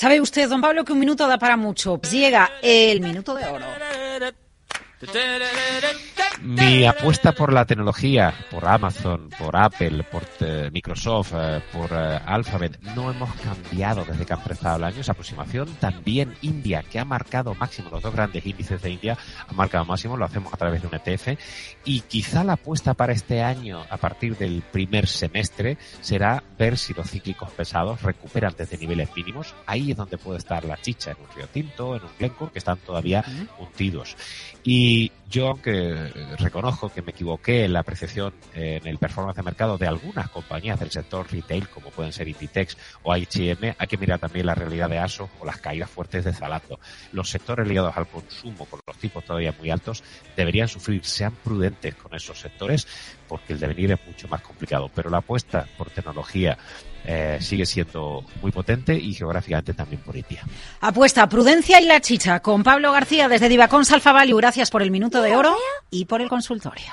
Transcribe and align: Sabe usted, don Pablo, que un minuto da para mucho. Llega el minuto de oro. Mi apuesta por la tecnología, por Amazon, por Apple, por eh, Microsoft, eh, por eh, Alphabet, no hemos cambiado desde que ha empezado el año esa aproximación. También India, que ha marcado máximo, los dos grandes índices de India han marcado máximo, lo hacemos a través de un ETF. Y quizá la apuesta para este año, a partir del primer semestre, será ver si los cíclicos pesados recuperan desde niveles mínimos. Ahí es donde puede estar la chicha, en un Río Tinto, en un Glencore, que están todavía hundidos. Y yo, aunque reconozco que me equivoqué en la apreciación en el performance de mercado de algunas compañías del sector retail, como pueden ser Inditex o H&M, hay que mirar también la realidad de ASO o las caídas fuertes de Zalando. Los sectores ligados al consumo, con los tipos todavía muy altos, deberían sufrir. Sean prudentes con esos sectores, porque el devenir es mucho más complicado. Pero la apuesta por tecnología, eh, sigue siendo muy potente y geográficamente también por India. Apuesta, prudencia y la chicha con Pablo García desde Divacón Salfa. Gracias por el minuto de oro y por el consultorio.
Sabe 0.00 0.18
usted, 0.18 0.48
don 0.48 0.62
Pablo, 0.62 0.82
que 0.82 0.94
un 0.94 0.98
minuto 0.98 1.28
da 1.28 1.36
para 1.36 1.58
mucho. 1.58 2.00
Llega 2.00 2.52
el 2.62 3.02
minuto 3.02 3.34
de 3.34 3.44
oro. 3.44 3.66
Mi 6.50 6.84
apuesta 6.84 7.30
por 7.30 7.52
la 7.52 7.64
tecnología, 7.64 8.34
por 8.50 8.66
Amazon, 8.66 9.28
por 9.38 9.56
Apple, 9.56 10.02
por 10.02 10.24
eh, 10.40 10.68
Microsoft, 10.72 11.32
eh, 11.36 11.62
por 11.72 11.92
eh, 11.92 12.18
Alphabet, 12.26 12.76
no 12.96 13.08
hemos 13.08 13.32
cambiado 13.36 14.04
desde 14.04 14.26
que 14.26 14.32
ha 14.32 14.36
empezado 14.36 14.76
el 14.78 14.82
año 14.82 15.00
esa 15.00 15.12
aproximación. 15.12 15.68
También 15.78 16.34
India, 16.42 16.82
que 16.82 16.98
ha 16.98 17.04
marcado 17.04 17.54
máximo, 17.54 17.88
los 17.90 18.02
dos 18.02 18.12
grandes 18.12 18.44
índices 18.44 18.82
de 18.82 18.90
India 18.90 19.16
han 19.46 19.54
marcado 19.54 19.84
máximo, 19.84 20.16
lo 20.16 20.24
hacemos 20.24 20.52
a 20.52 20.56
través 20.56 20.82
de 20.82 20.88
un 20.88 20.94
ETF. 20.94 21.40
Y 21.84 22.00
quizá 22.00 22.42
la 22.42 22.54
apuesta 22.54 22.94
para 22.94 23.12
este 23.12 23.42
año, 23.42 23.84
a 23.88 23.96
partir 23.98 24.36
del 24.36 24.62
primer 24.62 25.06
semestre, 25.06 25.78
será 26.00 26.42
ver 26.58 26.78
si 26.78 26.94
los 26.94 27.08
cíclicos 27.08 27.52
pesados 27.52 28.02
recuperan 28.02 28.56
desde 28.58 28.76
niveles 28.76 29.08
mínimos. 29.14 29.54
Ahí 29.66 29.92
es 29.92 29.96
donde 29.96 30.18
puede 30.18 30.38
estar 30.38 30.64
la 30.64 30.80
chicha, 30.80 31.12
en 31.12 31.18
un 31.20 31.36
Río 31.36 31.46
Tinto, 31.46 31.94
en 31.94 32.02
un 32.02 32.10
Glencore, 32.18 32.50
que 32.50 32.58
están 32.58 32.78
todavía 32.78 33.24
hundidos. 33.56 34.16
Y 34.64 35.12
yo, 35.30 35.48
aunque 35.48 35.94
reconozco 36.38 36.92
que 36.92 37.02
me 37.02 37.12
equivoqué 37.12 37.64
en 37.64 37.72
la 37.72 37.80
apreciación 37.80 38.34
en 38.52 38.86
el 38.86 38.98
performance 38.98 39.36
de 39.36 39.42
mercado 39.44 39.78
de 39.78 39.86
algunas 39.86 40.28
compañías 40.28 40.80
del 40.80 40.90
sector 40.90 41.30
retail, 41.30 41.68
como 41.68 41.90
pueden 41.90 42.12
ser 42.12 42.26
Inditex 42.28 42.76
o 43.04 43.12
H&M, 43.12 43.76
hay 43.78 43.86
que 43.86 43.96
mirar 43.96 44.18
también 44.18 44.46
la 44.46 44.54
realidad 44.54 44.90
de 44.90 44.98
ASO 44.98 45.30
o 45.38 45.46
las 45.46 45.58
caídas 45.58 45.88
fuertes 45.88 46.24
de 46.24 46.32
Zalando. 46.32 46.80
Los 47.12 47.30
sectores 47.30 47.68
ligados 47.68 47.96
al 47.96 48.08
consumo, 48.08 48.64
con 48.66 48.80
los 48.84 48.96
tipos 48.96 49.24
todavía 49.24 49.54
muy 49.58 49.70
altos, 49.70 50.02
deberían 50.36 50.66
sufrir. 50.66 51.04
Sean 51.04 51.32
prudentes 51.44 51.94
con 51.94 52.12
esos 52.14 52.38
sectores, 52.38 52.88
porque 53.28 53.52
el 53.52 53.60
devenir 53.60 53.92
es 53.92 54.06
mucho 54.06 54.26
más 54.26 54.42
complicado. 54.42 54.90
Pero 54.92 55.10
la 55.10 55.18
apuesta 55.18 55.66
por 55.78 55.90
tecnología, 55.90 56.58
eh, 57.04 57.38
sigue 57.40 57.66
siendo 57.66 58.24
muy 58.42 58.52
potente 58.52 58.94
y 58.94 59.14
geográficamente 59.14 59.74
también 59.74 60.02
por 60.02 60.16
India. 60.16 60.44
Apuesta, 60.80 61.28
prudencia 61.28 61.80
y 61.80 61.86
la 61.86 62.00
chicha 62.00 62.40
con 62.40 62.62
Pablo 62.62 62.92
García 62.92 63.28
desde 63.28 63.48
Divacón 63.48 63.84
Salfa. 63.84 64.10
Gracias 64.24 64.70
por 64.70 64.82
el 64.82 64.90
minuto 64.90 65.22
de 65.22 65.36
oro 65.36 65.56
y 65.90 66.04
por 66.04 66.20
el 66.20 66.28
consultorio. 66.28 66.92